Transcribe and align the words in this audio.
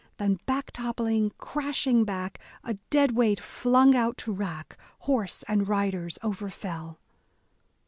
Then 0.17 0.39
back 0.47 0.71
toppling, 0.71 1.31
crashing 1.37 2.05
back— 2.05 2.39
a 2.63 2.73
dead 2.89 3.11
weight 3.11 3.39
flung 3.39 3.95
out 3.95 4.17
to 4.25 4.31
wrack, 4.31 4.75
Horse 5.01 5.43
and 5.47 5.67
riders 5.67 6.17
overfell. 6.23 6.97